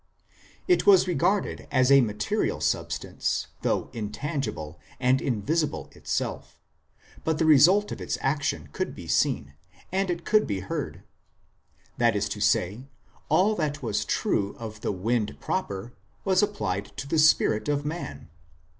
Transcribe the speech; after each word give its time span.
It 0.67 0.87
was 0.87 1.07
regarded 1.07 1.67
as 1.71 1.91
a 1.91 2.01
material 2.01 2.59
substance, 2.59 3.49
though 3.61 3.91
intangible, 3.93 4.79
and 4.99 5.21
invisible 5.21 5.89
itself, 5.91 6.59
but 7.23 7.37
the 7.37 7.45
result 7.45 7.91
of 7.91 8.01
its 8.01 8.17
action 8.19 8.69
could 8.73 8.95
be 8.95 9.05
seen, 9.07 9.53
and 9.91 10.09
it 10.09 10.25
could 10.25 10.47
be 10.47 10.61
heard. 10.61 11.03
That 11.99 12.15
is 12.15 12.27
to 12.29 12.39
say, 12.41 12.87
all 13.29 13.53
that 13.57 13.83
was 13.83 14.03
true 14.03 14.55
of 14.57 14.81
the 14.81 14.91
wind 14.91 15.39
proper 15.39 15.93
was 16.25 16.41
applied 16.41 16.85
to 16.97 17.07
the 17.07 17.19
spirit 17.19 17.69
of 17.69 17.85
man. 17.85 18.27